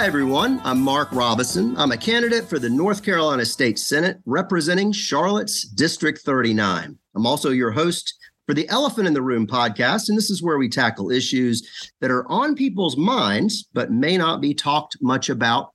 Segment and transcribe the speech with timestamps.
[0.00, 0.62] Hi, everyone.
[0.64, 1.76] I'm Mark Robeson.
[1.76, 6.96] I'm a candidate for the North Carolina State Senate representing Charlotte's District 39.
[7.14, 8.14] I'm also your host
[8.46, 12.10] for the Elephant in the Room podcast, and this is where we tackle issues that
[12.10, 15.74] are on people's minds but may not be talked much about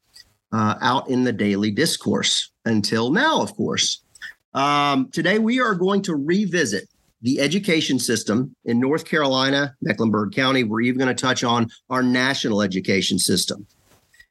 [0.51, 4.03] uh, out in the daily discourse until now, of course.
[4.55, 6.89] Um, today, we are going to revisit
[7.21, 10.63] the education system in North Carolina, Mecklenburg County.
[10.63, 13.67] We're even going to touch on our national education system.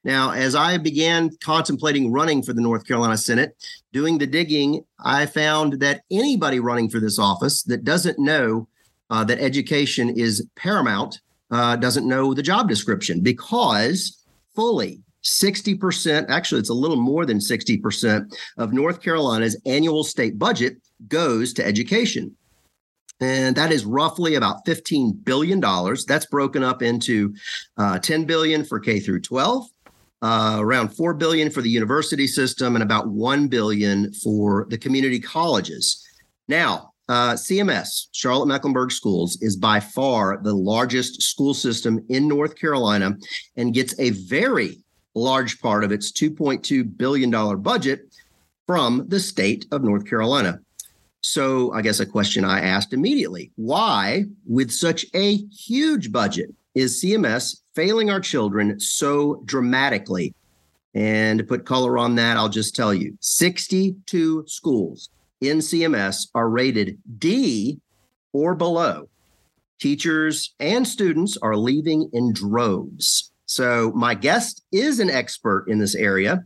[0.05, 3.57] Now, as I began contemplating running for the North Carolina Senate,
[3.93, 8.69] doing the digging, I found that anybody running for this office that doesn't know
[9.11, 16.61] uh, that education is paramount uh, doesn't know the job description because fully 60%, actually,
[16.61, 20.77] it's a little more than 60% of North Carolina's annual state budget
[21.09, 22.37] goes to education.
[23.21, 25.61] And that is roughly about $15 billion.
[25.61, 27.35] That's broken up into
[27.79, 29.67] uh, 10 billion for K through 12,
[30.25, 35.21] uh, around 4 billion for the university system and about 1 billion for the community
[35.21, 36.03] colleges.
[36.49, 42.57] Now, uh, CMS, Charlotte Mecklenburg Schools, is by far the largest school system in North
[42.57, 43.19] Carolina
[43.59, 44.83] and gets a very
[45.15, 48.01] large part of its $2.2 billion budget
[48.67, 50.59] from the state of North Carolina.
[51.21, 57.03] So, I guess a question I asked immediately why, with such a huge budget, is
[57.03, 60.35] CMS failing our children so dramatically.
[60.95, 66.49] And to put color on that, I'll just tell you 62 schools in CMS are
[66.49, 67.81] rated D
[68.33, 69.09] or below.
[69.81, 73.33] Teachers and students are leaving in droves.
[73.47, 76.43] So, my guest is an expert in this area.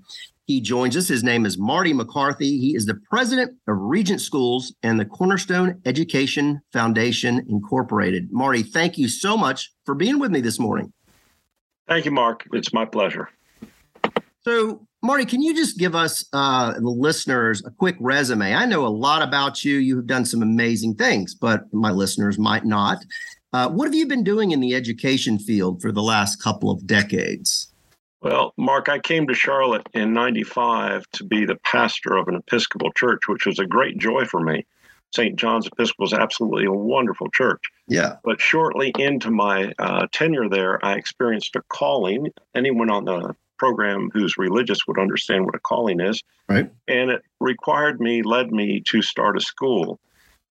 [0.46, 1.06] He joins us.
[1.06, 2.58] His name is Marty McCarthy.
[2.58, 8.32] He is the president of Regent Schools and the Cornerstone Education Foundation Incorporated.
[8.32, 10.92] Marty, thank you so much for being with me this morning.
[11.88, 12.46] Thank you, Mark.
[12.52, 13.30] It's my pleasure.
[14.42, 18.54] So, Marty, can you just give us, uh, the listeners, a quick resume?
[18.54, 19.76] I know a lot about you.
[19.76, 22.98] You have done some amazing things, but my listeners might not.
[23.52, 26.86] Uh, what have you been doing in the education field for the last couple of
[26.86, 27.72] decades?
[28.20, 32.92] Well, Mark, I came to Charlotte in 95 to be the pastor of an Episcopal
[32.92, 34.66] church, which was a great joy for me.
[35.14, 35.36] St.
[35.36, 37.62] John's Episcopal is absolutely a wonderful church.
[37.86, 38.16] Yeah.
[38.24, 42.28] But shortly into my uh, tenure there, I experienced a calling.
[42.54, 46.22] Anyone on the program who's religious would understand what a calling is.
[46.48, 46.70] Right.
[46.86, 49.98] And it required me, led me to start a school.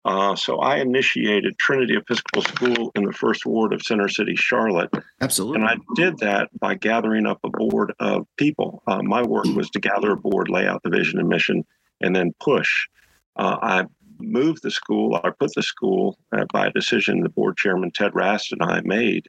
[0.06, 4.90] Uh, so I initiated Trinity Episcopal School in the first ward of Center City, Charlotte.
[5.20, 5.62] Absolutely.
[5.62, 8.82] And I did that by gathering up a board of people.
[8.88, 11.66] Uh, my work was to gather a board, lay out the vision and mission,
[12.00, 12.88] and then push.
[13.36, 13.86] Uh, I
[14.20, 18.16] moved the school, I put the school uh, by a decision the board chairman Ted
[18.16, 19.28] Rast and I made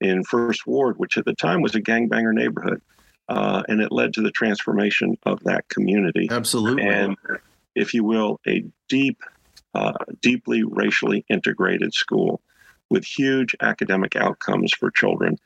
[0.00, 2.82] in First Ward, which at the time was a gangbanger neighborhood.
[3.28, 6.28] Uh, and it led to the transformation of that community.
[6.30, 6.86] Absolutely.
[6.86, 7.16] And,
[7.74, 9.18] if you will, a deep,
[9.74, 12.40] uh, deeply racially integrated school
[12.90, 15.36] with huge academic outcomes for children,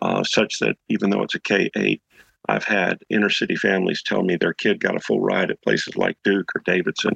[0.00, 2.00] uh, such that even though it's a K 8,
[2.48, 5.96] I've had inner city families tell me their kid got a full ride at places
[5.96, 7.12] like Duke or Davidson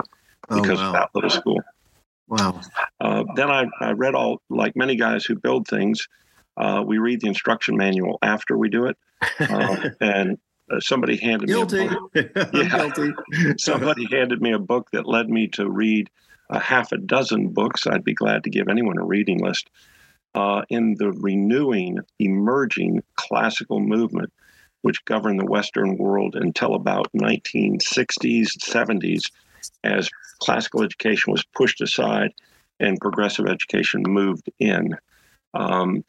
[0.48, 0.86] because oh, wow.
[0.88, 1.60] of that little school.
[2.28, 2.60] Wow.
[3.00, 6.08] Uh, then I, I, read all, like many guys who build things,
[6.58, 8.96] uh, we read the instruction manual after we do it.
[9.40, 10.38] Uh, and
[10.70, 11.78] uh, somebody handed Guilty.
[11.78, 12.12] me a book.
[12.52, 12.68] Yeah.
[12.68, 13.12] Guilty.
[13.58, 16.10] somebody handed me a book that led me to read
[16.50, 17.86] a half a dozen books.
[17.86, 19.70] I'd be glad to give anyone a reading list.
[20.34, 24.30] Uh, in the renewing, emerging classical movement,
[24.82, 29.30] which governed the Western world until about 1960s, 70s,
[29.84, 30.08] as
[30.40, 32.32] classical education was pushed aside
[32.80, 34.96] and progressive education moved in.
[35.54, 36.04] Um,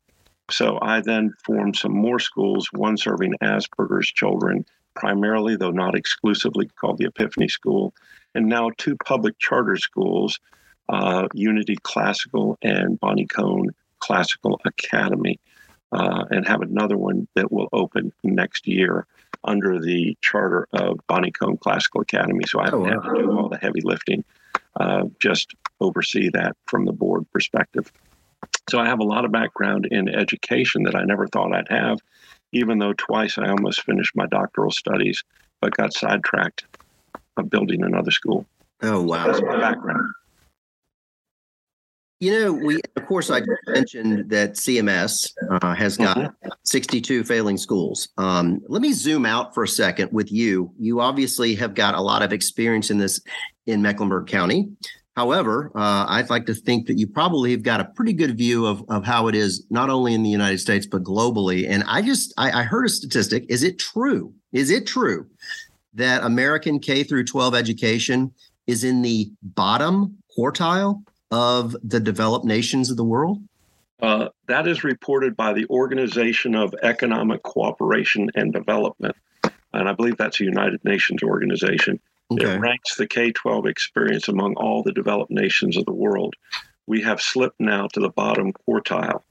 [0.52, 4.66] so I then formed some more schools, one serving Asperger's children,
[4.96, 7.94] primarily, though not exclusively, called the Epiphany School,
[8.36, 10.40] and now two public charter schools,
[10.90, 13.69] uh, Unity Classical and Bonnie Cone
[14.00, 15.39] Classical Academy,
[15.92, 19.06] uh, and have another one that will open next year
[19.44, 22.44] under the charter of Bonnie Cone Classical Academy.
[22.47, 23.01] So I don't Oh, wow.
[23.01, 24.24] had to do all the heavy lifting,
[24.80, 27.91] uh, just oversee that from the board perspective.
[28.69, 32.00] So I have a lot of background in education that I never thought I'd have,
[32.51, 35.24] even though twice I almost finished my doctoral studies,
[35.62, 36.65] but got sidetracked
[37.38, 38.45] of building another school.
[38.81, 39.25] Oh, wow!
[39.25, 40.07] That's my background.
[42.19, 46.33] You know, we, of course, I mentioned that CMS uh, has got
[46.63, 48.10] 62 failing schools.
[48.18, 50.74] Um, let me zoom out for a second with you.
[50.77, 53.21] You obviously have got a lot of experience in this
[53.68, 54.69] in Mecklenburg County.
[55.16, 58.66] However, uh, I'd like to think that you probably have got a pretty good view
[58.66, 61.69] of, of how it is not only in the United States but globally.
[61.69, 63.45] And I just I, I heard a statistic.
[63.48, 64.33] Is it true?
[64.51, 65.27] Is it true
[65.94, 68.33] that American K through 12 education
[68.68, 73.40] is in the bottom quartile of the developed nations of the world?
[74.02, 79.16] Uh, that is reported by the Organization of Economic Cooperation and Development.
[79.74, 82.00] And I believe that's a United Nations organization.
[82.31, 82.56] Okay.
[82.56, 86.36] It ranks the K 12 experience among all the developed nations of the world.
[86.88, 89.22] We have slipped now to the bottom quartile.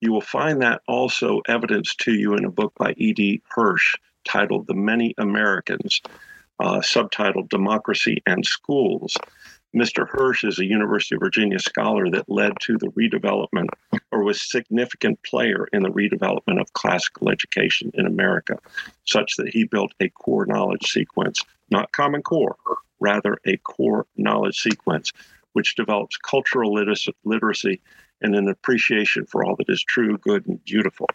[0.00, 3.42] You will find that also evidenced to you in a book by E.D.
[3.48, 3.94] Hirsch
[4.24, 6.00] titled The Many Americans,
[6.58, 9.16] uh, subtitled Democracy and Schools.
[9.74, 10.06] Mr.
[10.06, 13.68] Hirsch is a University of Virginia scholar that led to the redevelopment
[14.10, 18.58] or was significant player in the redevelopment of classical education in America,
[19.04, 22.56] such that he built a core knowledge sequence, not Common Core,
[23.00, 25.10] rather a core knowledge sequence,
[25.54, 27.80] which develops cultural literacy
[28.20, 31.06] and an appreciation for all that is true, good, and beautiful.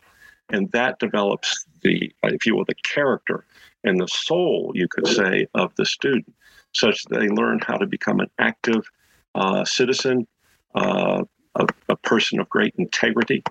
[0.50, 3.46] And that develops the, if you will, the character
[3.84, 6.34] and the soul, you could say, of the student
[6.78, 8.90] such that they learn how to become an active
[9.36, 10.28] uh, citizen,
[10.76, 11.24] uh,
[11.56, 13.44] a, a, person of great integrity,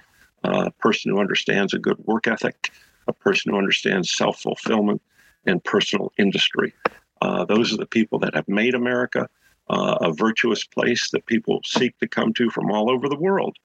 [0.44, 2.72] uh, a person who understands a good work ethic,
[3.08, 5.02] a person who understands self fulfillment
[5.44, 6.72] and personal industry.
[7.22, 9.28] Uh, those are the people that have made America
[9.68, 13.56] uh, a virtuous place that people seek to come to from all over the world.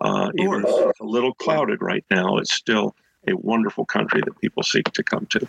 [0.00, 2.94] Uh, even though it's a little clouded right now, it's still
[3.28, 5.46] a wonderful country that people seek to come to.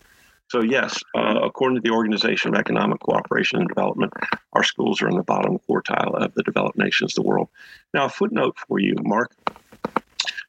[0.50, 4.14] So, yes, uh, according to the Organization of Economic Cooperation and Development,
[4.54, 7.50] our schools are in the bottom quartile of the developed nations of the world.
[7.94, 9.32] Now, a footnote for you, Mark.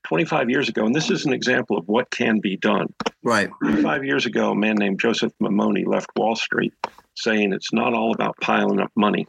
[0.05, 2.95] 25 years ago, and this is an example of what can be done.
[3.23, 3.50] Right.
[3.62, 6.73] 25 years ago, a man named Joseph Maimone left Wall Street
[7.15, 9.27] saying it's not all about piling up money.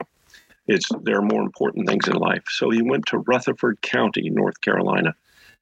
[0.67, 2.43] It's there are more important things in life.
[2.49, 5.15] So he went to Rutherford County, North Carolina,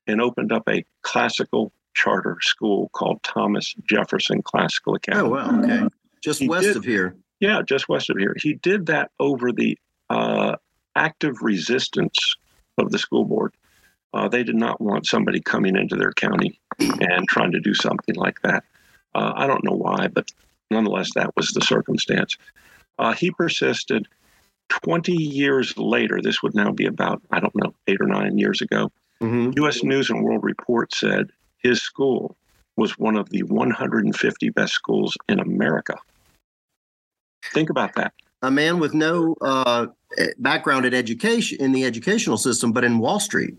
[0.05, 5.27] and opened up a classical charter school called Thomas Jefferson Classical Academy.
[5.27, 5.61] Oh, wow.
[5.63, 5.87] Okay.
[6.23, 7.15] Just he west did, of here.
[7.39, 8.35] Yeah, just west of here.
[8.39, 9.77] He did that over the
[10.09, 10.55] uh,
[10.95, 12.35] active resistance
[12.77, 13.53] of the school board.
[14.13, 18.15] Uh, they did not want somebody coming into their county and trying to do something
[18.15, 18.63] like that.
[19.15, 20.31] Uh, I don't know why, but
[20.69, 22.37] nonetheless, that was the circumstance.
[22.99, 24.07] Uh, he persisted.
[24.69, 28.61] 20 years later, this would now be about, I don't know, eight or nine years
[28.61, 28.91] ago,
[29.21, 29.51] mm-hmm.
[29.57, 29.81] U.S.
[29.81, 32.35] News and World Report said his school
[32.75, 35.97] was one of the 150 best schools in America.
[37.53, 38.13] Think about that.
[38.43, 39.87] A man with no uh,
[40.37, 43.55] background in education in the educational system, but in Wall Street.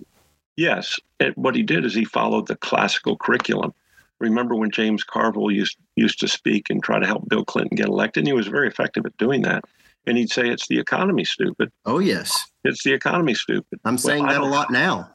[0.56, 3.72] Yes, and what he did is he followed the classical curriculum.
[4.20, 7.86] Remember when James Carville used used to speak and try to help Bill Clinton get
[7.86, 8.22] elected?
[8.22, 9.64] And he was very effective at doing that.
[10.06, 13.78] And he'd say, "It's the economy, stupid." Oh yes, it's the economy, stupid.
[13.84, 15.10] I'm saying well, that a lot now.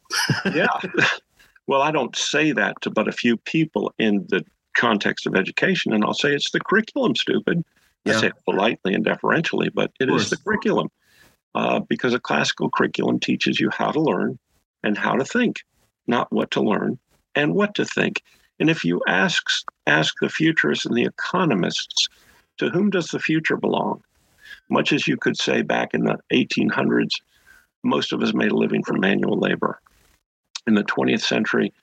[0.53, 0.68] yeah,
[1.68, 4.45] Well, I don't say that to but a few people in the
[4.75, 7.63] context of education, and I'll say it's the curriculum, stupid.
[8.06, 8.18] Yeah.
[8.18, 10.89] I say it politely and deferentially, but it is the curriculum.
[11.56, 14.39] Uh, because a classical curriculum teaches you how to learn
[14.83, 15.62] and how to think,
[16.07, 16.98] not what to learn
[17.36, 18.24] and what to think.
[18.59, 19.44] And if you ask
[19.86, 22.09] ask the futurists and the economists,
[22.57, 24.01] to whom does the future belong?
[24.69, 27.21] Much as you could say back in the 1800s,
[27.83, 29.80] most of us made a living from manual labor
[30.68, 31.73] in the 20th century,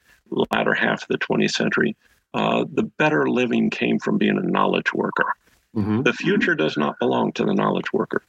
[0.52, 1.97] latter half of the 20th century,
[2.35, 5.33] uh, the better living came from being a knowledge worker.
[5.76, 6.02] Mm-hmm.
[6.02, 8.23] The future does not belong to the knowledge worker.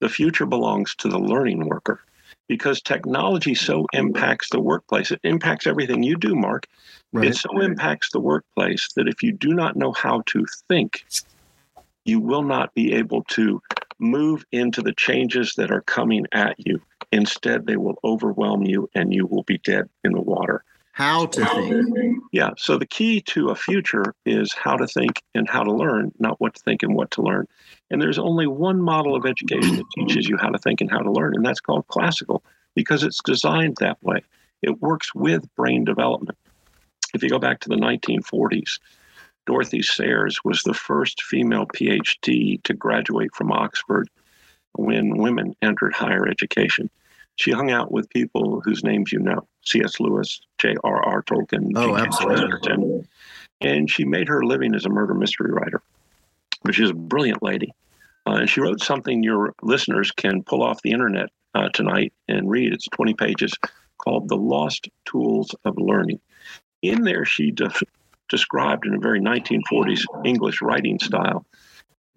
[0.00, 2.00] The future belongs to the learning worker
[2.48, 5.10] because technology so impacts the workplace.
[5.10, 6.66] It impacts everything you do, Mark.
[7.12, 7.28] Right.
[7.28, 11.04] It so impacts the workplace that if you do not know how to think,
[12.04, 13.60] you will not be able to
[13.98, 16.80] move into the changes that are coming at you.
[17.12, 20.64] Instead, they will overwhelm you and you will be dead in the water.
[20.92, 22.24] How to think.
[22.32, 22.50] Yeah.
[22.56, 26.40] So the key to a future is how to think and how to learn, not
[26.40, 27.46] what to think and what to learn.
[27.88, 30.98] And there's only one model of education that teaches you how to think and how
[30.98, 32.42] to learn, and that's called classical
[32.74, 34.24] because it's designed that way.
[34.60, 36.36] It works with brain development.
[37.14, 38.80] If you go back to the 1940s,
[39.46, 44.10] Dorothy Sayers was the first female PhD to graduate from Oxford
[44.78, 46.88] when women entered higher education.
[47.36, 50.00] She hung out with people whose names you know C.S.
[50.00, 51.22] Lewis, J.R.R.
[51.22, 53.06] Tolkien, oh, absolutely.
[53.60, 55.82] and she made her living as a murder mystery writer.
[56.64, 57.72] But she's a brilliant lady.
[58.26, 62.50] Uh, and she wrote something your listeners can pull off the internet uh, tonight and
[62.50, 62.72] read.
[62.72, 63.54] It's 20 pages
[63.98, 66.20] called The Lost Tools of Learning.
[66.82, 67.70] In there, she de-
[68.28, 71.46] described in a very 1940s English writing style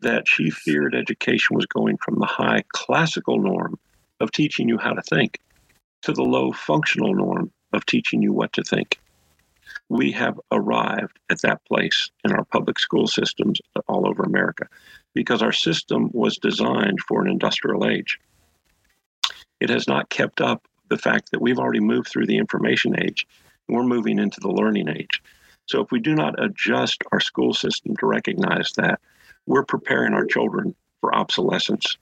[0.01, 3.79] that she feared education was going from the high classical norm
[4.19, 5.39] of teaching you how to think
[6.01, 8.99] to the low functional norm of teaching you what to think.
[9.89, 14.67] We have arrived at that place in our public school systems all over America
[15.13, 18.19] because our system was designed for an industrial age.
[19.59, 23.27] It has not kept up the fact that we've already moved through the information age
[23.71, 25.21] we're moving into the learning age.
[25.65, 28.99] So if we do not adjust our school system to recognize that,
[29.51, 31.97] we're preparing our children for obsolescence.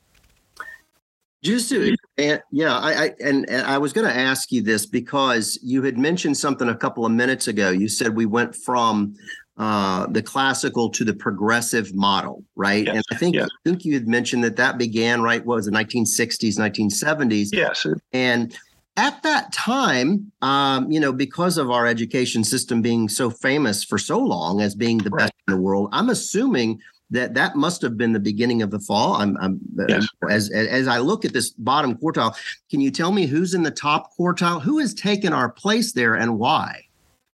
[1.42, 5.58] Just to, yeah, I, I and, and I was going to ask you this because
[5.64, 7.70] you had mentioned something a couple of minutes ago.
[7.70, 9.16] You said we went from
[9.58, 12.86] uh, the classical to the progressive model, right?
[12.86, 13.48] Yes, and I think yes.
[13.48, 15.44] I think you had mentioned that that began right.
[15.46, 17.50] What was it, 1960s, 1970s?
[17.54, 18.54] Yes, And
[18.98, 23.98] at that time, um, you know, because of our education system being so famous for
[23.98, 25.20] so long as being the Right.
[25.24, 28.80] best in the world, I'm assuming that that must have been the beginning of the
[28.80, 29.16] fall.
[29.16, 30.08] I'm, I'm Yes.
[30.30, 32.36] as as I look at this bottom quartile.
[32.70, 34.62] Can you tell me who's in the top quartile?
[34.62, 36.86] Who has taken our place there, and why?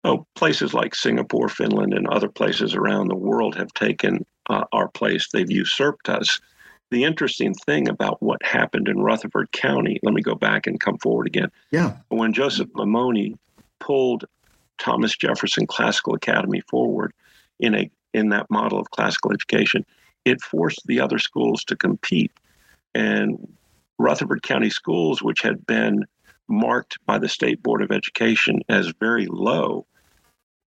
[0.03, 4.87] Oh, places like Singapore, Finland, and other places around the world have taken uh, our
[4.87, 5.29] place.
[5.31, 6.39] They've usurped us.
[6.89, 10.97] The interesting thing about what happened in Rutherford County, let me go back and come
[10.97, 11.49] forward again.
[11.69, 11.95] Yeah.
[12.09, 13.37] When Joseph Maimone
[13.79, 14.25] pulled
[14.79, 17.13] Thomas Jefferson Classical Academy forward
[17.59, 19.85] in a in that model of classical education,
[20.25, 22.31] it forced the other schools to compete.
[22.93, 23.55] And
[23.97, 26.05] Rutherford County schools, which had been
[26.47, 29.85] marked by the State Board of Education as very low,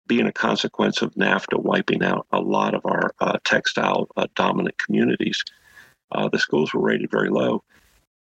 [0.07, 4.77] being a consequence of NAFTA wiping out a lot of our uh, textile uh, dominant
[4.77, 5.43] communities.
[6.11, 7.63] Uh, the schools were rated very low.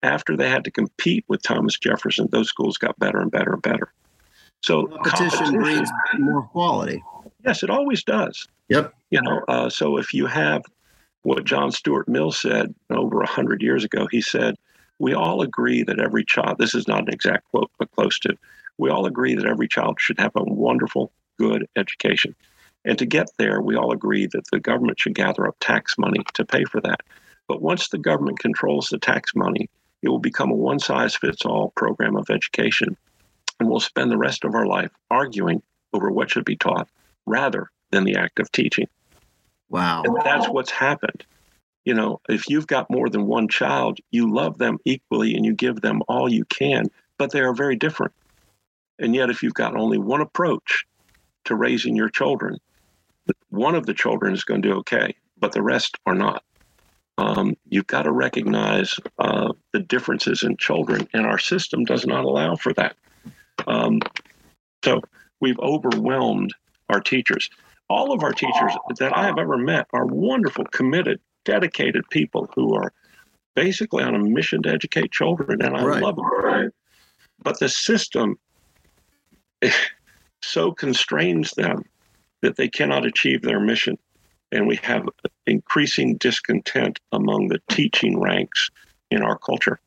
[0.02, 3.62] After they had to compete with Thomas Jefferson, those schools got better and better and
[3.62, 3.94] better.
[4.62, 7.04] So Competition breeds more quality.
[7.46, 8.48] Yes, it always does.
[8.70, 8.94] Yep.
[9.10, 10.64] You know, uh, so if you have
[11.24, 14.56] what John Stuart Mill said over a hundred years ago, he said,
[15.00, 16.58] "We all agree that every child.
[16.58, 18.38] This is not an exact quote, but close to.
[18.78, 22.36] We all agree that every child should have a wonderful, good education,
[22.86, 26.20] and to get there, we all agree that the government should gather up tax money
[26.34, 27.02] to pay for that.
[27.48, 29.70] But once the government controls the tax money,
[30.02, 32.98] it will become a one-size-fits-all program of education,
[33.60, 35.62] and we'll spend the rest of our life arguing
[35.94, 36.90] over what should be taught
[37.26, 38.88] rather than the act of teaching.
[39.70, 40.04] Wow.
[40.06, 41.26] And that's what's happened.
[41.86, 45.54] You know, if you've got more than one child, you love them equally and you
[45.54, 46.86] give them all you can,
[47.18, 48.14] but they are very different.
[49.00, 50.86] And yet, if you've got only one approach
[51.46, 52.58] to raising your children,
[53.50, 56.44] one of the children is going to do okay, but the rest are not.
[57.18, 62.26] Um, you've got to recognize uh, the differences in children, and our system does not
[62.26, 62.96] allow for that.
[63.68, 64.00] Um,
[64.84, 65.02] so
[65.40, 66.54] we've overwhelmed
[66.90, 67.50] our teachers.
[67.90, 72.76] All of our teachers that I have ever met are wonderful, committed, dedicated people who
[72.76, 72.94] are
[73.56, 76.02] basically on a mission to educate children, and I Right.
[76.02, 76.72] love them.
[77.44, 78.38] But the system
[80.42, 81.84] so constrains them
[82.42, 83.98] that they cannot achieve their mission.
[84.52, 85.08] And we have
[85.48, 88.70] increasing discontent among the teaching ranks
[89.10, 89.80] in our culture.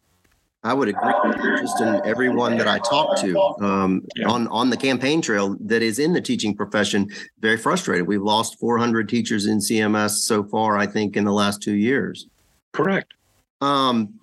[0.66, 1.12] I would agree.
[1.24, 4.28] With just in everyone that I talk to um, Yeah.
[4.28, 7.08] on on the campaign trail that is in the teaching profession,
[7.38, 8.08] very frustrated.
[8.08, 10.76] We've lost 400 teachers in CMS so far.
[10.76, 12.26] I think in the last two years.
[12.72, 13.14] Correct.
[13.60, 14.18] Um,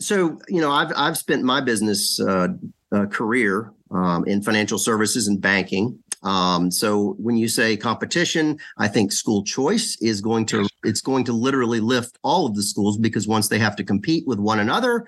[0.00, 2.48] so you know, I've I've spent my business uh,
[2.92, 5.98] uh, career um, in financial services and banking.
[6.22, 11.24] Um, so when you say competition, I think school choice is going to it's going
[11.24, 14.58] to literally lift all of the schools because once they have to compete with one
[14.58, 15.06] another,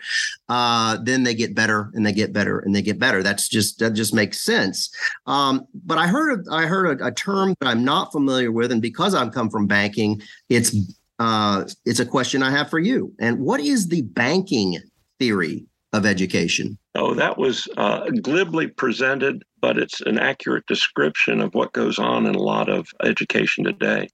[0.48, 3.22] uh, then they get better and they get better and they get better.
[3.22, 4.94] That's just that just makes sense.
[5.26, 8.82] Um, but I heard I heard a, a term that I'm not familiar with, and
[8.82, 10.76] because I've come from banking, it's
[11.18, 13.12] uh, it's a question I have for you.
[13.20, 14.78] And what is the banking
[15.18, 16.76] theory of education?
[16.96, 22.26] Oh, that was uh, glibly presented, but it's an accurate description of what goes on
[22.26, 24.08] in a lot of education today.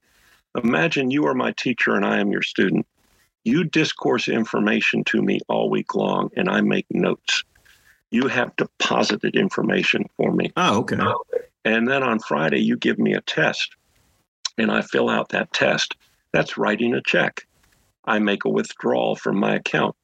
[0.63, 2.87] Imagine you are my teacher and I am your student.
[3.45, 7.45] You discourse information to me all week long, and I make notes.
[8.11, 10.53] You have deposited information for me.
[10.59, 10.99] Oh, okay.
[11.65, 13.75] And then on Friday, you give me a test,
[14.59, 15.97] and I fill out that test.
[16.33, 17.47] That's writing a check.
[18.05, 19.97] I make a withdrawal from my account.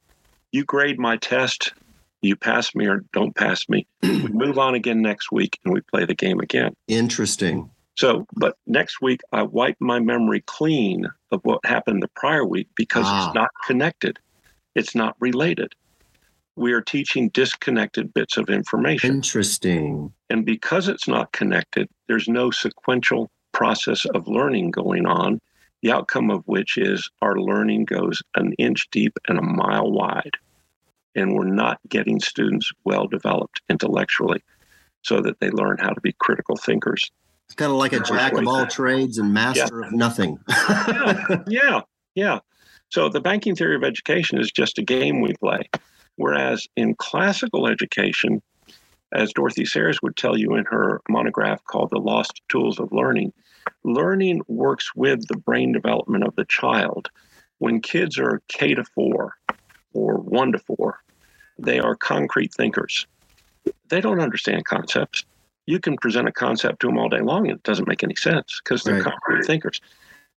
[0.57, 1.75] You grade my test,
[2.23, 3.87] you pass me or don't pass me.
[4.03, 6.75] we move on again next week and we play the game again.
[6.89, 7.69] Interesting.
[7.95, 12.69] So, but next week, I wipe my memory clean of what happened the prior week
[12.75, 13.27] because Ah.
[13.27, 14.19] it's not connected,
[14.75, 15.75] it's not related.
[16.57, 19.11] We are teaching disconnected bits of information.
[19.17, 20.15] Interesting.
[20.31, 25.39] And because it's not connected, there's no sequential process of learning going on,
[25.83, 30.33] the outcome of which is our learning goes an inch deep and a mile wide.
[31.17, 34.43] And we're not getting students well developed intellectually
[35.03, 37.11] so that they learn how to be critical thinkers.
[37.47, 39.87] It's kind of like a jack of all trades and master yeah.
[39.87, 40.39] of nothing.
[40.49, 41.81] yeah, yeah,
[42.15, 42.39] yeah.
[42.91, 45.69] So the banking theory of education is just a game we play.
[46.17, 48.43] Whereas in classical education,
[49.13, 53.33] as Dorothy Sayers would tell you in her monograph called The Lost Tools of Learning,
[53.85, 57.11] learning works with the brain development of the child.
[57.59, 59.35] When kids are K to four
[59.93, 61.01] or one to four,
[61.59, 63.07] they are concrete thinkers.
[63.89, 65.25] They don't understand concepts.
[65.67, 68.15] You can present a concept to them all day long and it doesn't make any
[68.15, 69.05] sense because they're right.
[69.05, 69.81] concrete thinkers.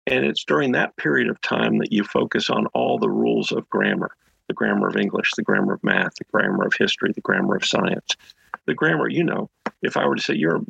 [0.07, 3.69] And it's during that period of time that you focus on all the rules of
[3.69, 4.11] grammar
[4.49, 7.63] the grammar of English, the grammar of math, the grammar of history, the grammar of
[7.63, 8.17] science.
[8.65, 9.49] The grammar, you know,
[9.81, 10.61] if I were to say you're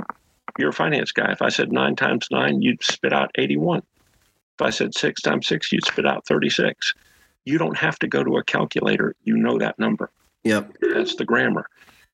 [0.57, 3.79] you're a finance guy, if I said nine times nine, you'd spit out 81.
[3.79, 6.93] If I said six times six, you'd spit out 36.
[7.45, 9.15] You don't have to go to a calculator.
[9.23, 10.11] You know that number.
[10.43, 10.77] Yep.
[10.93, 11.65] That's the grammar.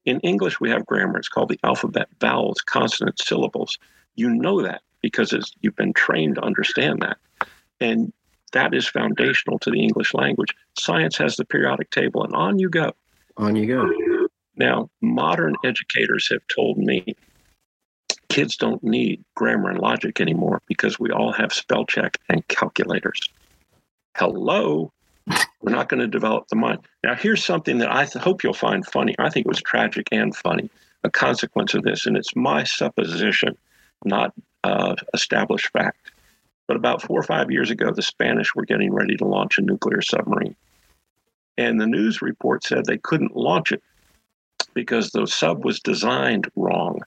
[0.06, 1.18] In English, we have grammar.
[1.18, 3.78] It's called the alphabet vowels, consonants, syllables.
[4.16, 7.18] You know that because you've been trained to understand that.
[7.80, 8.14] And
[8.54, 10.56] that is foundational to the English language.
[10.80, 12.94] Science has the periodic table, and on you go.
[13.38, 14.28] On you go.
[14.56, 17.16] Now, modern educators have told me
[18.30, 23.20] kids don't need grammar and logic anymore because we all have spell check and calculators.
[24.16, 24.92] Hello,
[25.66, 26.80] we're not going to develop the mind.
[27.04, 29.16] Now, here's something that I th- hope you'll find funny.
[29.18, 30.70] I think it was tragic and funny,
[31.04, 33.58] a consequence of this, and it's my supposition,
[34.04, 34.32] not
[34.64, 36.12] uh, established fact.
[36.68, 39.64] But about four or five years ago, the Spanish were getting ready to launch a
[39.64, 40.56] nuclear submarine.
[41.58, 43.82] And the news report said they couldn't launch it
[44.76, 47.02] because the sub was designed wrong.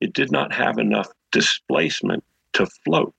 [0.00, 3.14] It did not have enough displacement to float.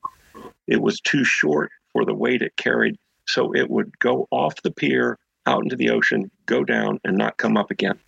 [0.67, 4.71] It was too short for the weight it carried so it would go off the
[4.71, 7.99] pier out into the ocean, go down, and not come up again.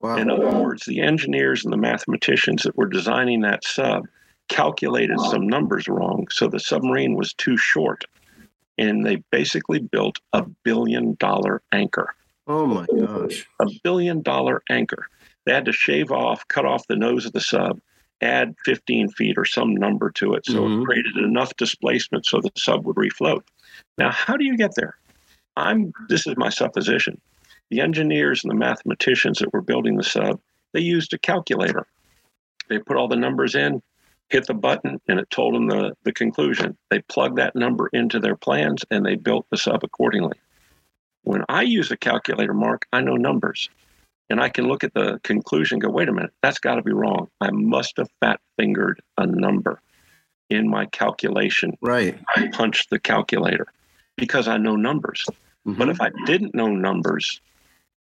[0.00, 0.16] Wow.
[0.16, 4.06] In other words, the engineers and the mathematicians that were designing that sub
[4.48, 6.26] calculated some numbers wrong.
[6.30, 8.04] So the submarine was too short.
[8.78, 12.14] And they basically built a billion dollar anchor.
[12.46, 13.46] Oh my gosh.
[13.60, 15.08] A billion dollar anchor.
[15.44, 17.80] They had to shave off, cut off the nose of the sub,
[18.20, 20.46] add 15 feet or some number to it.
[20.46, 20.82] So mm-hmm.
[20.82, 23.42] it created enough displacement so the sub would refloat.
[23.96, 24.96] Now, how do you get there?
[25.56, 27.20] I'm this is my supposition.
[27.70, 30.40] The engineers and the mathematicians that were building the sub,
[30.72, 31.86] they used a calculator.
[32.68, 33.82] They put all the numbers in,
[34.30, 36.76] hit the button, and it told them the, the conclusion.
[36.90, 40.38] They plugged that number into their plans and they built the sub accordingly.
[41.22, 43.68] When I use a calculator, Mark, I know numbers.
[44.30, 46.82] And I can look at the conclusion and go, wait a minute, that's got to
[46.82, 47.28] be wrong.
[47.40, 49.80] I must have fat fingered a number
[50.50, 51.76] in my calculation.
[51.80, 52.18] Right.
[52.36, 53.66] I punched the calculator
[54.16, 55.24] because I know numbers.
[55.66, 55.78] Mm-hmm.
[55.78, 57.40] But if I didn't know numbers,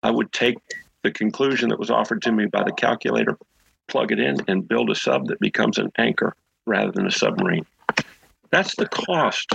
[0.02, 0.58] I would take
[1.04, 3.38] the conclusion that was offered to me by the calculator,
[3.88, 7.66] plug it in, and build a sub that becomes an anchor rather than a submarine.
[8.52, 9.52] That's the cost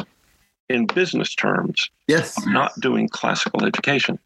[0.68, 2.36] in business terms yes.
[2.36, 4.18] of not doing classical education.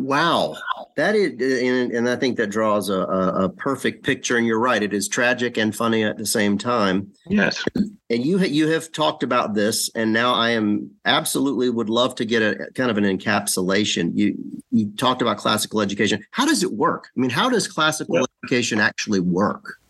[0.00, 0.56] Wow,
[0.94, 4.36] that is, and, and I think that draws a, a, perfect picture.
[4.36, 7.12] And you're right; it is tragic and funny at the same time.
[7.26, 7.64] Yes.
[7.74, 12.24] And you you have talked about this, and now I am absolutely would love to
[12.24, 14.12] get a kind of an encapsulation.
[14.14, 14.36] You
[14.70, 16.24] you talked about classical education.
[16.30, 17.08] How does it work?
[17.16, 19.80] I mean, how does classical well, education actually work?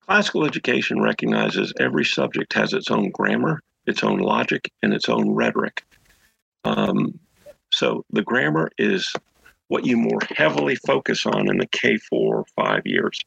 [0.00, 5.30] Classical education recognizes every subject has its own grammar, its own logic, and its own
[5.30, 5.84] rhetoric.
[6.64, 7.20] Um,
[7.72, 9.14] so the grammar is
[9.68, 13.20] what you more heavily focus on in the K4 or five years.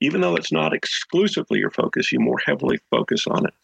[0.00, 3.54] Even though it's not exclusively your focus, you more heavily focus on it.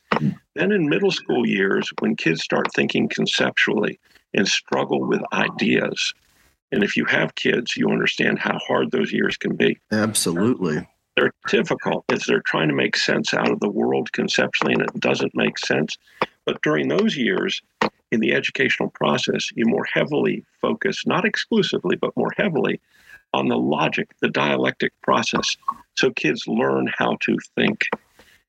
[0.55, 3.99] Then in middle school years, when kids start thinking conceptually
[4.33, 6.15] and struggle with ideas,
[6.71, 9.79] and if you have kids, you understand how hard those years can be.
[9.91, 10.89] Absolutely.
[11.17, 15.01] They're difficult as they're trying to make sense out of the world conceptually, and it
[15.01, 15.99] doesn't make sense.
[16.47, 17.61] But during those years,
[18.13, 22.79] in the educational process, you more heavily focus, not exclusively, but more heavily
[23.33, 25.57] on the logic, the dialectic process.
[25.95, 27.89] So kids learn how to think.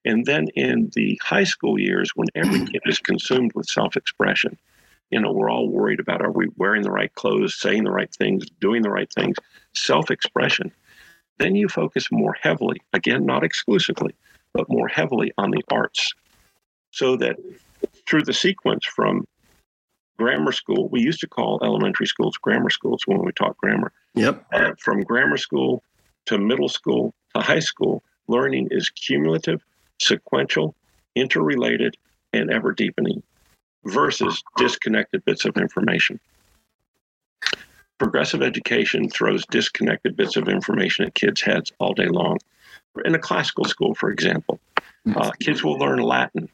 [0.04, 4.58] And then in the high school years, when every kid is consumed with self expression,
[5.10, 8.14] you know, we're all worried about are we wearing the right clothes, saying the right
[8.14, 9.38] things, doing the right things,
[9.74, 10.74] self expression.
[11.40, 14.14] Then you focus more heavily, again, not exclusively,
[14.54, 16.14] but more heavily on the arts.
[16.92, 17.38] So that
[18.08, 19.26] through the sequence from
[20.18, 20.90] grammar school.
[20.90, 23.92] We used to call elementary schools grammar schools when we taught grammar.
[24.16, 24.46] Yep.
[24.54, 25.84] Uh, from grammar school
[26.28, 29.62] to middle school to high school, learning is cumulative,
[30.02, 30.76] sequential,
[31.16, 31.96] interrelated,
[32.32, 33.22] and ever deepening
[33.86, 36.20] versus disconnected bits of information.
[37.98, 42.38] progressive education throws disconnected bits of information at kids' heads all day long.
[43.06, 44.60] In a classical school, for example,
[45.16, 46.50] uh, kids will learn Latin.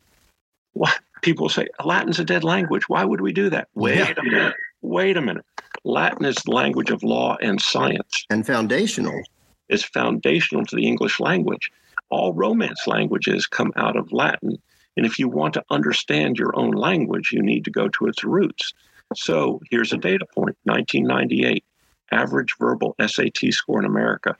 [0.73, 2.87] What people say, Latin's a dead language.
[2.87, 3.67] Why would we do that?
[3.75, 4.13] Wait yeah.
[4.17, 4.55] a minute.
[4.81, 5.45] Wait a minute.
[5.83, 8.25] Latin is the language of law and science.
[8.29, 9.21] And foundational.
[9.69, 11.71] Is foundational to the English language.
[12.09, 14.57] All Romance languages come out of Latin.
[14.97, 18.23] And if you want to understand your own language, you need to go to its
[18.23, 18.73] roots.
[19.15, 21.63] So here's a data point 1998,
[22.11, 24.35] average verbal SAT score in America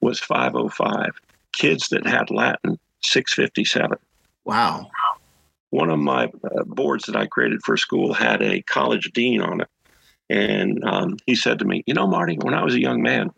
[0.00, 1.10] was 505.
[1.52, 3.96] Kids that had Latin, 657.
[4.44, 4.90] Wow.
[5.72, 9.62] One of my uh, boards that I created for school had a college dean on
[9.62, 9.68] it.
[10.28, 13.30] And um, he said to me, You know, Marty, when I was a young man,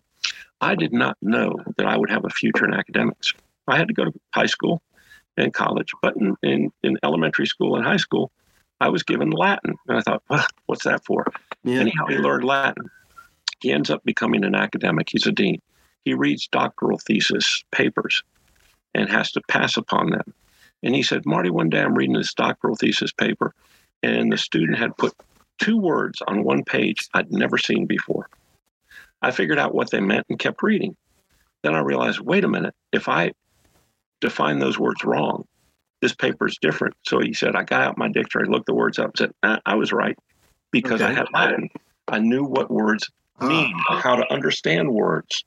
[0.61, 3.33] I did not know that I would have a future in academics.
[3.69, 4.83] I had to go to high school
[5.37, 8.33] and college, but in, in, in elementary school and high school,
[8.81, 9.77] I was given Latin.
[9.87, 11.25] And I thought, well, what's that for?
[11.63, 11.83] Yeah.
[11.83, 12.91] Anyhow, he learned Latin.
[13.61, 15.09] He ends up becoming an academic.
[15.09, 15.63] He's a dean.
[16.05, 18.25] He reads doctoral thesis papers
[18.93, 20.35] and has to pass upon them.
[20.85, 23.55] And he said, Marty, one day I'm reading this doctoral thesis paper,
[24.03, 25.15] and the student had put
[25.59, 28.29] two words on one page I'd never seen before.
[29.23, 30.95] I figured out what they meant and kept reading.
[31.63, 33.33] Then I realized, wait a minute, if I
[34.21, 35.47] define those words wrong,
[36.03, 36.95] this paper is different.
[37.07, 39.75] So he said, I got out my dictionary, looked the words up, and said, I
[39.77, 40.19] was right
[40.71, 41.11] because okay.
[41.11, 41.71] I had Latin.
[42.09, 45.45] I knew what words mean, how to understand words.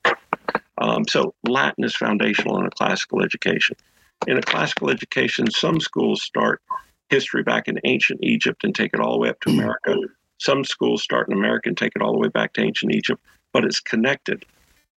[0.78, 3.76] Um, so Latin is foundational in a classical education.
[4.26, 6.60] In a classical education, some schools start
[7.08, 9.94] history back in ancient Egypt and take it all the way up to America.
[10.38, 13.22] Some schools start in America and take it all the way back to ancient Egypt,
[13.52, 14.44] but it's connected.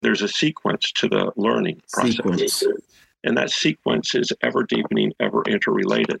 [0.02, 2.16] There's a sequence to the learning process.
[2.16, 2.64] Sequence
[3.24, 6.20] and that sequence is ever deepening, ever interrelated.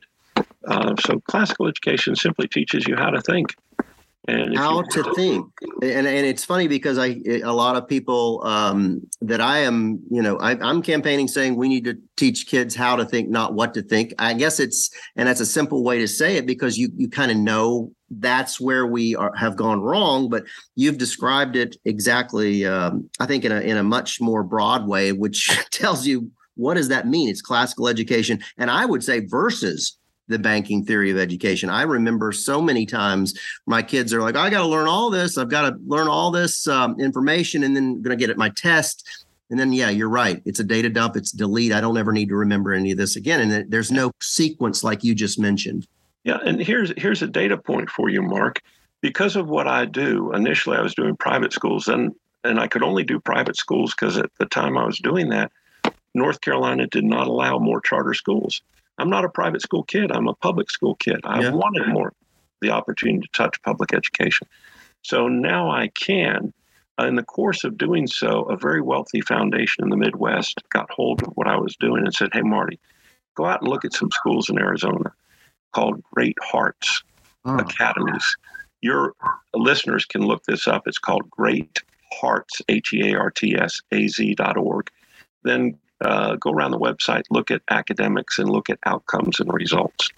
[0.66, 3.54] Uh, so classical education simply teaches you how to think.
[4.28, 5.46] And how to think,
[5.82, 10.22] and and it's funny because I a lot of people um, that I am, you
[10.22, 13.74] know, I, I'm campaigning saying we need to teach kids how to think, not what
[13.74, 14.14] to think.
[14.20, 17.32] I guess it's and that's a simple way to say it because you you kind
[17.32, 20.28] of know that's where we are, have gone wrong.
[20.28, 20.44] But
[20.76, 25.10] you've described it exactly, um, I think, in a in a much more broad way,
[25.10, 27.28] which tells you what does that mean?
[27.28, 28.40] It's classical education.
[28.58, 31.68] And I would say versus the banking theory of education.
[31.68, 35.36] I remember so many times my kids are like, I got to learn all this.
[35.36, 38.50] I've got to learn all this um, information and then going to get at my
[38.50, 39.24] test.
[39.50, 40.40] And then, yeah, you're right.
[40.46, 41.16] It's a data dump.
[41.16, 41.72] It's delete.
[41.72, 43.40] I don't ever need to remember any of this again.
[43.40, 45.86] And there's no sequence like you just mentioned.
[46.24, 48.60] Yeah, and here's here's a data point for you, Mark.
[49.00, 52.82] Because of what I do, initially I was doing private schools, and and I could
[52.82, 55.50] only do private schools because at the time I was doing that,
[56.14, 58.62] North Carolina did not allow more charter schools.
[58.98, 60.12] I'm not a private school kid.
[60.12, 61.20] I'm a public school kid.
[61.24, 61.50] I yeah.
[61.50, 62.12] wanted more
[62.60, 64.46] the opportunity to touch public education.
[65.02, 66.52] So now I can.
[67.00, 70.90] Uh, in the course of doing so, a very wealthy foundation in the Midwest got
[70.90, 72.78] hold of what I was doing and said, Hey, Marty,
[73.34, 75.12] go out and look at some schools in Arizona
[75.72, 77.02] called Great Hearts
[77.44, 77.56] oh.
[77.56, 78.36] Academies.
[78.82, 79.14] Your
[79.54, 80.82] listeners can look this up.
[80.86, 81.80] It's called Great
[82.12, 84.90] Hearts, H E A R T S A Z dot org.
[85.44, 90.10] Then uh, go around the website, look at academics, and look at outcomes and results.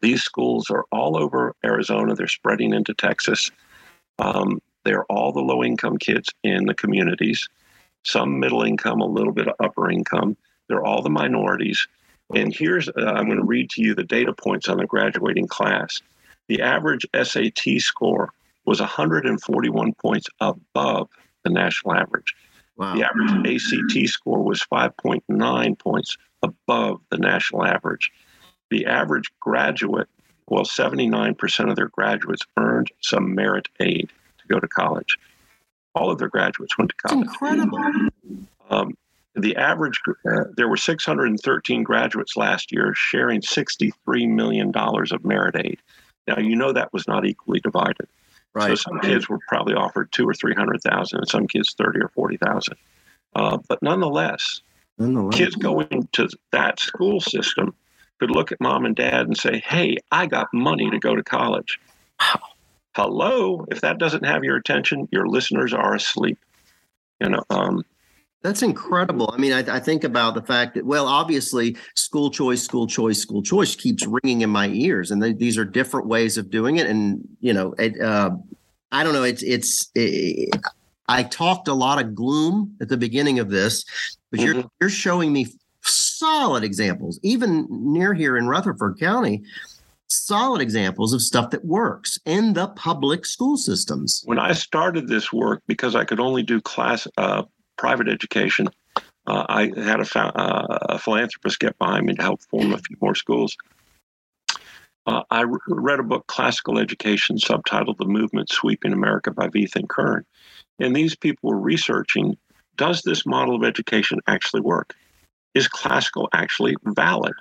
[0.00, 2.14] These schools are all over Arizona.
[2.14, 3.50] They're spreading into Texas.
[4.18, 7.48] Um, they're all the low income kids in the communities,
[8.04, 10.36] some middle income, a little bit of upper income.
[10.68, 11.86] They're all the minorities.
[12.34, 15.48] And here's, uh, I'm going to read to you the data points on the graduating
[15.48, 16.00] class.
[16.48, 18.32] The average SAT score
[18.64, 21.08] was 141 points above
[21.44, 22.34] the national average.
[22.78, 22.94] Wow.
[22.94, 28.12] The average ACT score was 5.9 points above the national average.
[28.70, 30.08] The average graduate,
[30.46, 35.18] well, 79% of their graduates earned some merit aid to go to college.
[35.94, 37.26] All of their graduates went to college.
[37.26, 37.78] Incredible.
[38.70, 38.96] Um,
[39.34, 45.80] the average, uh, there were 613 graduates last year sharing $63 million of merit aid.
[46.28, 48.06] Now, you know that was not equally divided.
[48.58, 48.70] Right.
[48.70, 52.00] So some kids were probably offered two or three hundred thousand, and some kids thirty
[52.00, 52.76] or forty thousand.
[53.34, 54.62] Uh, but nonetheless,
[54.98, 57.74] nonetheless, kids going to that school system
[58.18, 61.22] could look at mom and dad and say, "Hey, I got money to go to
[61.22, 61.78] college."
[62.96, 66.38] Hello, if that doesn't have your attention, your listeners are asleep.
[67.20, 67.84] You know, um,
[68.42, 69.30] that's incredible.
[69.32, 73.20] I mean, I, I, think about the fact that, well, obviously, school choice, school choice,
[73.20, 76.76] school choice keeps ringing in my ears, and they, these are different ways of doing
[76.76, 76.86] it.
[76.86, 78.30] And you know, it, uh,
[78.92, 79.24] I don't know.
[79.24, 79.90] It's it's.
[79.94, 80.54] It,
[81.10, 83.84] I talked a lot of gloom at the beginning of this,
[84.30, 84.58] but mm-hmm.
[84.58, 85.46] you're you're showing me
[85.82, 89.42] solid examples, even near here in Rutherford County,
[90.06, 94.22] solid examples of stuff that works in the public school systems.
[94.26, 97.42] When I started this work, because I could only do class uh,
[97.78, 98.68] private education,
[99.26, 102.96] uh, I had a, uh, a, philanthropist get behind me to help form a few
[103.00, 103.56] more schools.
[105.06, 109.76] Uh, I re- read a book, Classical Education, subtitled The Movement Sweeping America by Veith
[109.76, 110.24] and Kern.
[110.78, 112.36] And these people were researching
[112.76, 114.94] does this model of education actually work?
[115.54, 117.34] Is classical actually valid?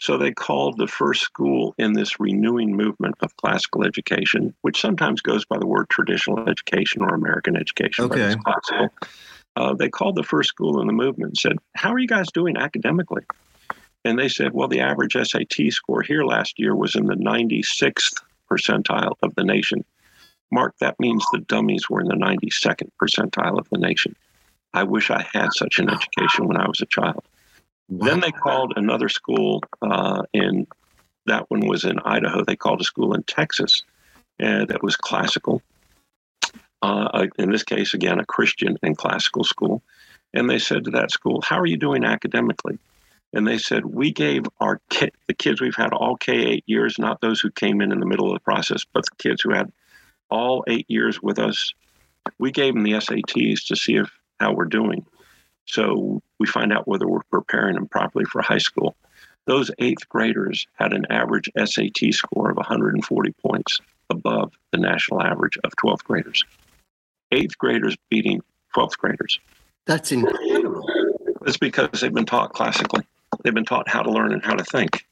[0.00, 5.20] So they called the first school in this renewing movement of classical education, which sometimes
[5.20, 8.36] goes by the word traditional education or American education, okay.
[8.44, 8.90] classical.
[9.58, 12.30] Uh, they called the first school in the movement and said, How are you guys
[12.32, 13.22] doing academically?
[14.04, 18.22] And they said, Well, the average SAT score here last year was in the 96th
[18.48, 19.84] percentile of the nation.
[20.52, 24.14] Mark, that means the dummies were in the 92nd percentile of the nation.
[24.72, 27.24] I wish I had such an education when I was a child.
[27.88, 28.06] Wow.
[28.06, 30.68] Then they called another school uh, in
[31.26, 32.44] that one was in Idaho.
[32.44, 33.82] They called a school in Texas
[34.40, 35.62] uh, that was classical.
[36.80, 39.82] Uh, in this case, again, a Christian and classical school.
[40.34, 42.78] And they said to that school, "How are you doing academically?"
[43.32, 46.98] And they said, "We gave our ki- the kids we've had all K eight years,
[46.98, 49.52] not those who came in in the middle of the process, but the kids who
[49.52, 49.72] had
[50.30, 51.72] all eight years with us.
[52.38, 55.04] We gave them the SATs to see if how we're doing.
[55.66, 58.96] So we find out whether we're preparing them properly for high school.
[59.46, 65.58] Those eighth graders had an average SAT score of 140 points above the national average
[65.64, 66.44] of 12th graders.
[67.32, 68.40] Eighth graders beating
[68.76, 69.38] 12th graders.
[69.86, 70.84] That's incredible.
[71.46, 73.06] It's because they've been taught classically.
[73.42, 75.06] They've been taught how to learn and how to think.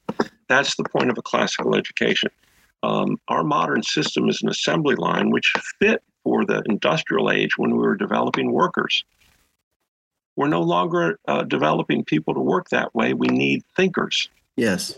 [0.48, 2.30] That's the point of a classical education.
[2.82, 7.70] Um, our modern system is an assembly line which fit for the industrial age when
[7.70, 9.04] we were developing workers.
[10.36, 13.14] We're no longer uh, developing people to work that way.
[13.14, 14.28] We need thinkers.
[14.56, 14.94] Yes.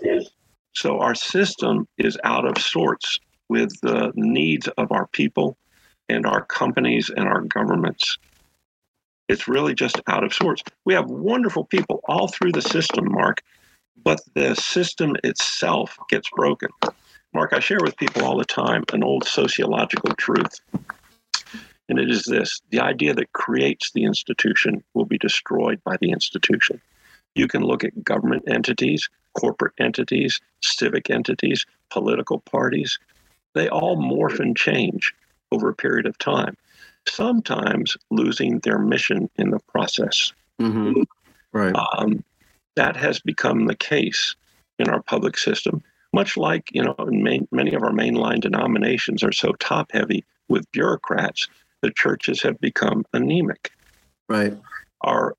[0.75, 5.57] So our system is out of sorts with the needs of our people
[6.09, 8.19] and our companies and our governments.
[9.29, 10.63] It's really just out of sorts.
[10.85, 13.43] We have wonderful people all through the system, Mark,
[14.03, 16.71] but the system itself gets broken.
[17.35, 20.61] Mark, I share with people all the time an old sociological truth.
[21.91, 26.11] And it is this the idea that creates the institution will be destroyed by the
[26.11, 26.81] institution.
[27.35, 32.99] You can look at government entities, corporate entities, civic entities, political parties.
[33.55, 35.15] They all morph and change
[35.53, 36.57] over a period of time,
[37.07, 40.33] sometimes losing their mission in the process.
[40.61, 41.03] Mm-hmm.
[41.53, 41.75] Right.
[41.75, 42.25] Um,
[42.77, 44.37] that has become the case
[44.79, 45.83] in our public system,
[46.13, 50.71] much like you know main, many of our mainline denominations are so top heavy with
[50.73, 51.49] bureaucrats
[51.81, 53.71] the churches have become anemic.
[54.29, 54.57] Right.
[55.03, 55.37] Our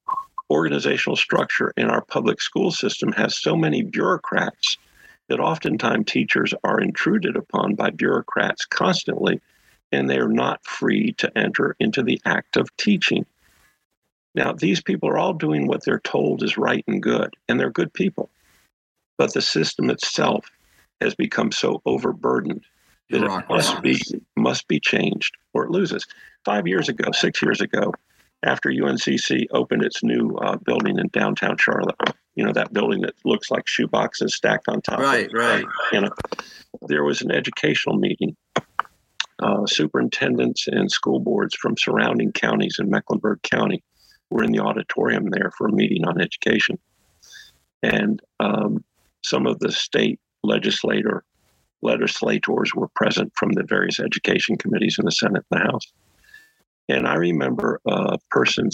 [0.49, 4.77] organizational structure in our public school system has so many bureaucrats
[5.27, 9.39] that oftentimes teachers are intruded upon by bureaucrats constantly,
[9.91, 13.25] and they are not free to enter into the act of teaching.
[14.35, 17.71] Now, these people are all doing what they're told is right and good, and they're
[17.71, 18.29] good people.
[19.17, 20.45] But the system itself
[21.01, 22.63] has become so overburdened
[23.09, 23.99] that it must be
[24.35, 26.05] must be changed or it loses.
[26.45, 27.93] Five years ago, six years ago,
[28.43, 31.95] after UNCC opened its new uh, building in downtown Charlotte,
[32.35, 34.99] you know that building that looks like shoeboxes stacked on top.
[34.99, 35.65] Right, right.
[35.91, 36.09] You know,
[36.87, 38.35] there was an educational meeting.
[39.41, 43.81] Uh, superintendents and school boards from surrounding counties in Mecklenburg County
[44.29, 46.77] were in the auditorium there for a meeting on education,
[47.81, 48.83] and um,
[49.23, 51.23] some of the state legislator
[51.81, 55.93] legislators were present from the various education committees in the Senate and the House.
[56.89, 58.69] And I remember a person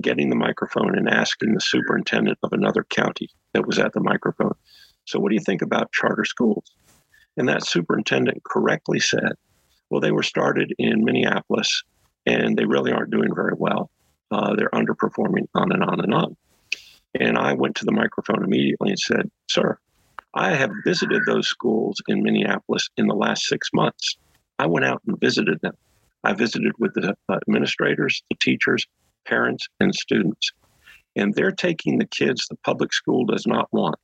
[0.00, 4.54] getting the microphone and asking the superintendent of another county that was at the microphone,
[5.06, 6.70] So, what do you think about charter schools?
[7.36, 9.32] And that superintendent correctly said,
[9.90, 11.82] Well, they were started in Minneapolis
[12.26, 13.90] and they really aren't doing very well.
[14.30, 16.36] Uh, they're underperforming on and on and on.
[17.18, 19.78] And I went to the microphone immediately and said, Sir,
[20.34, 24.18] I have visited those schools in Minneapolis in the last six months.
[24.58, 25.74] I went out and visited them.
[26.24, 28.86] I visited with the administrators, the teachers,
[29.26, 30.50] parents, and students.
[31.16, 33.96] And they're taking the kids the public school does not want.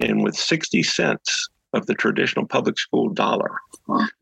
[0.00, 3.58] And with 60 cents of the traditional public school dollar,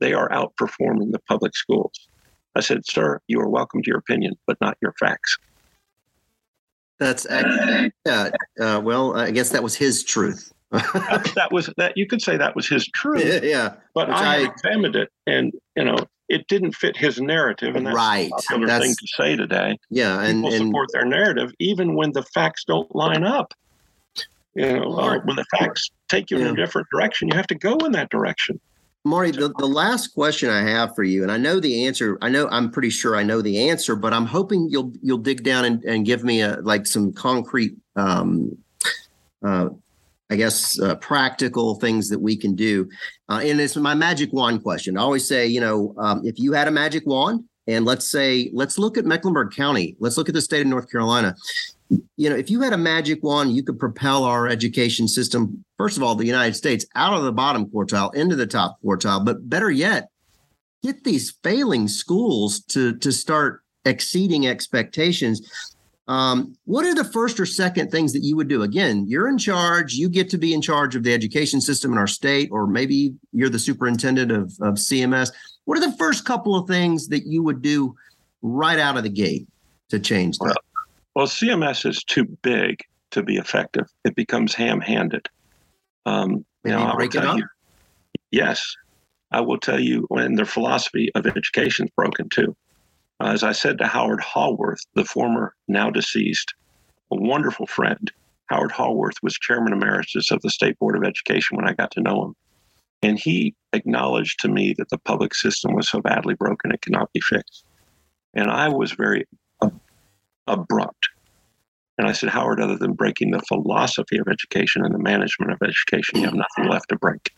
[0.01, 2.09] they are outperforming the public schools.
[2.55, 5.39] I said, Sir, you are welcome to your opinion, but not your facts.
[6.99, 8.31] That's yeah.
[8.61, 12.37] Uh, well, I guess that was his truth that, that, was that you could say
[12.37, 13.23] that was his truth.
[13.43, 15.97] Yeah, but I, I, examined it, and you know
[16.29, 18.27] it didn't fit his narrative, and that's right.
[18.27, 19.79] a popular that's, thing to say today.
[19.91, 23.53] Yeah, and people and, support their narrative even when the facts don't line up.
[24.55, 26.49] You know, uh, when the facts take you yeah.
[26.49, 28.61] in a different direction, you have to go in that direction.
[29.05, 32.19] Marty, the, the last question I have for you, and I know the answer.
[32.23, 35.43] I know I'm pretty sure I know the answer, but I'm hoping you'll you'll dig
[35.43, 38.57] down and, and give me a like some concrete, um,
[39.45, 39.71] uh,
[40.31, 42.89] I guess, uh, practical things that we can do.
[43.29, 44.97] Uh, and it's my magic wand question.
[44.97, 48.51] I always say, you know, um, if you had a magic wand, and let's say
[48.53, 51.35] let's look at Mecklenburg County, let's look at the state of North Carolina
[52.17, 55.97] you know, if you had a magic wand, you could propel our education system, first
[55.97, 59.49] of all, the United States out of the bottom quartile into the top quartile, but
[59.49, 60.09] better yet,
[60.83, 65.51] get these failing schools to to start exceeding expectations.
[66.09, 68.63] Um, what are the first or second things that you would do?
[68.63, 69.95] Again, you're in charge.
[69.95, 73.15] You get to be in charge of the education system in our state, or maybe
[73.33, 75.33] you're the superintendent of, of CMS.
[75.65, 77.95] What are the first couple of things that you would do
[78.43, 79.47] right out of the gate
[79.91, 80.57] to change that?
[81.15, 83.87] Well, CMS is too big to be effective.
[84.05, 85.29] It becomes ham-handed.
[86.07, 87.37] Um, you know, break it up?
[87.37, 87.47] You,
[88.31, 88.77] yes,
[89.31, 92.57] I will tell you when their philosophy of education is broken too.
[93.21, 96.55] Uh, as I said to Howard Haworth, the former, now deceased,
[97.11, 98.11] a wonderful friend.
[98.47, 102.01] Howard Haworth was chairman emeritus of the State Board of Education when I got to
[102.01, 102.35] know him.
[103.03, 107.13] And he acknowledged to me that the public system was so badly broken it cannot
[107.13, 107.65] be fixed.
[108.35, 109.27] And I was very
[110.47, 111.09] abrupt.
[111.99, 115.59] And I said, Howard, other than breaking the philosophy of education and the management of
[115.63, 117.31] education, you have nothing left to break.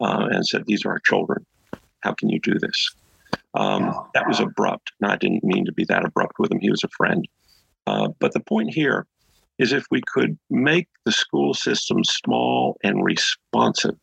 [0.00, 1.44] Uh, and said, These are our children.
[2.00, 2.94] How can you do this?
[3.54, 4.92] Um, that was abrupt.
[5.00, 6.60] And I didn't mean to be that abrupt with him.
[6.60, 7.26] He was a friend.
[7.86, 9.06] Uh, but the point here
[9.58, 13.96] is if we could make the school system small and responsive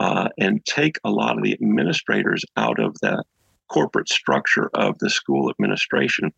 [0.00, 3.22] uh, and take a lot of the administrators out of the
[3.68, 6.32] corporate structure of the school administration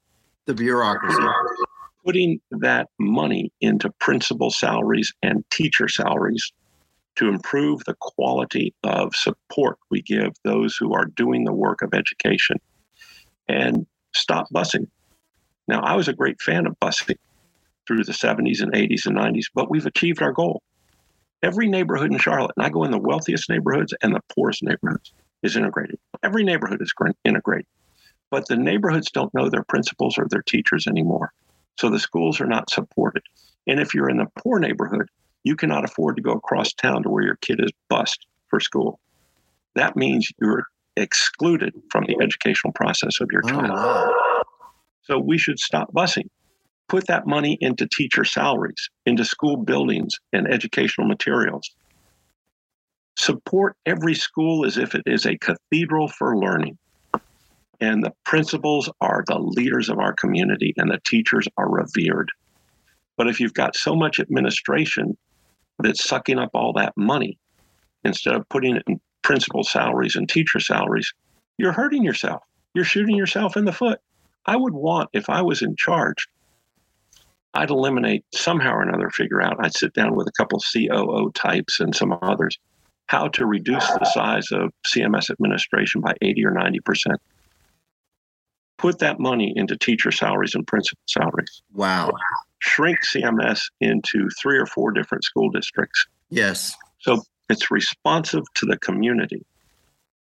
[0.48, 1.22] the bureaucracy.
[2.04, 6.52] Putting that money into principal salaries and teacher salaries
[7.16, 11.92] to improve the quality of support we give those who are doing the work of
[11.92, 12.56] education
[13.46, 14.86] and stop busing.
[15.68, 17.16] Now, I was a great fan of busing
[17.86, 20.62] through the 70s and 80s and 90s, but we've achieved our goal.
[21.42, 25.12] Every neighborhood in Charlotte, and I go in the wealthiest neighborhoods and the poorest neighborhoods,
[25.42, 25.98] is integrated.
[26.22, 26.92] Every neighborhood is
[27.24, 27.66] integrated.
[28.30, 31.32] But the neighborhoods don't know their principals or their teachers anymore.
[31.78, 33.22] So the schools are not supported.
[33.66, 35.08] And if you're in a poor neighborhood,
[35.44, 38.98] you cannot afford to go across town to where your kid is bused for school.
[39.74, 40.64] That means you're
[40.96, 43.70] excluded from the educational process of your oh, child.
[43.72, 44.42] Oh,
[45.02, 46.28] So we should stop busing.
[46.88, 51.70] Put that money into teacher salaries, into school buildings and educational materials.
[53.16, 56.78] Support every school as if it is a cathedral for learning.
[57.80, 62.30] And the principals are the leaders of our community, and the teachers are revered.
[63.16, 65.16] But if you've got so much administration
[65.78, 67.38] that's sucking up all that money,
[68.04, 71.12] instead of putting it in principal salaries and teacher salaries,
[71.56, 72.42] you're hurting yourself.
[72.74, 74.00] You're shooting yourself in the foot.
[74.46, 76.28] I would want, if I was in charge,
[77.54, 81.80] I'd eliminate somehow or another, figure out, I'd sit down with a couple COO types
[81.80, 82.58] and some others,
[83.06, 87.20] how to reduce the size of CMS administration by 80 or 90 percent
[88.78, 91.62] put that money into teacher salaries and principal salaries.
[91.74, 92.12] Wow.
[92.60, 96.06] Shrink CMS into three or four different school districts.
[96.30, 96.74] Yes.
[97.00, 99.44] So it's responsive to the community.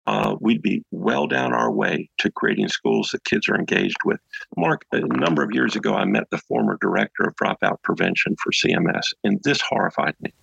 [0.05, 4.19] Uh, we'd be well down our way to creating schools that kids are engaged with.
[4.55, 8.51] Mark, a number of years ago, I met the former director of dropout prevention for
[8.51, 10.33] CMS, and this horrified me.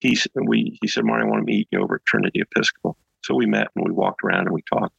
[0.00, 2.96] He, we, he said, Marty, I want to meet you over at Trinity Episcopal.
[3.22, 4.94] So we met and we walked around and we talked.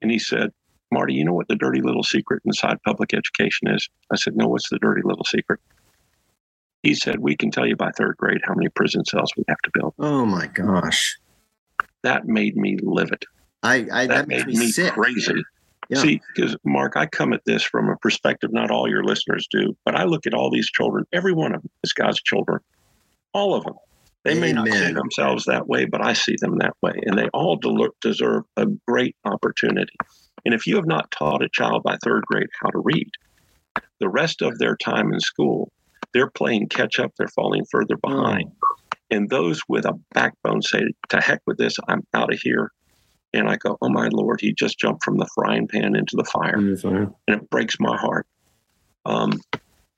[0.00, 0.50] And he said,
[0.92, 3.88] Marty, you know what the dirty little secret inside public education is?
[4.12, 5.58] I said, No, what's the dirty little secret?
[6.82, 9.58] He said, We can tell you by third grade how many prison cells we have
[9.64, 9.94] to build.
[9.98, 11.18] Oh my gosh.
[12.02, 13.24] That made me livid.
[13.62, 15.42] I, I that, that made me, me crazy.
[15.88, 15.98] Yeah.
[15.98, 19.76] See, because Mark, I come at this from a perspective not all your listeners do,
[19.84, 22.60] but I look at all these children, every one of them is God's children.
[23.34, 23.74] All of them.
[24.24, 24.40] They Amen.
[24.40, 26.92] may not see themselves that way, but I see them that way.
[27.04, 27.58] And they all
[28.00, 29.94] deserve a great opportunity.
[30.44, 33.10] And if you have not taught a child by third grade how to read,
[34.00, 35.70] the rest of their time in school,
[36.12, 38.50] they're playing catch up, they're falling further behind.
[38.64, 38.76] Oh.
[39.10, 40.80] And those with a backbone say,
[41.10, 42.72] to heck with this, I'm out of here.
[43.34, 46.24] And I go, oh my Lord, he just jumped from the frying pan into the
[46.24, 46.56] fire.
[47.28, 48.26] And it breaks my heart.
[49.04, 49.40] Um,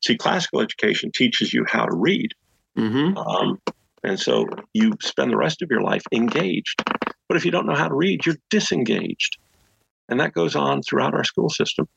[0.05, 2.33] see, classical education teaches you how to read.
[2.77, 3.17] Mm-hmm.
[3.17, 3.61] Um,
[4.03, 6.83] and so you spend the rest of your life engaged.
[7.29, 9.39] But if you don't know how to read, you're disengaged.
[10.09, 11.89] And that goes on throughout our school system.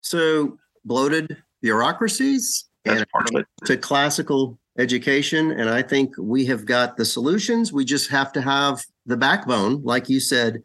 [0.00, 3.46] So bloated bureaucracies That's and part of it.
[3.66, 5.50] to classical education.
[5.52, 7.72] And I think we have got the solutions.
[7.72, 10.62] We just have to have the backbone, like you said,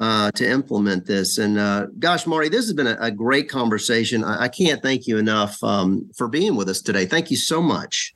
[0.00, 1.38] uh, to implement this.
[1.38, 4.24] And uh, gosh, Marty, this has been a, a great conversation.
[4.24, 7.06] I, I, can't thank you enough um, for being with us today.
[7.06, 8.14] Thank you so much.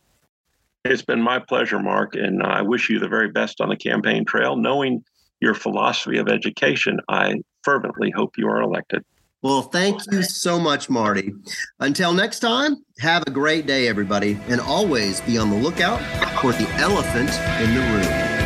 [0.85, 4.24] It's been my pleasure, Mark, and I wish you the very best on the campaign
[4.24, 4.57] trail.
[4.57, 5.05] Knowing
[5.41, 9.04] your philosophy of education, I fervently hope you are elected.
[9.42, 11.32] Well, thank you so much, Marty.
[11.78, 16.00] Until next time, have a great day, everybody, and always be on the lookout
[16.40, 17.30] for the elephant
[17.62, 18.38] in the room.